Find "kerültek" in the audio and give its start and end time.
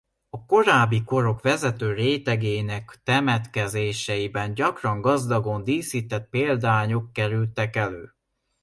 7.13-7.75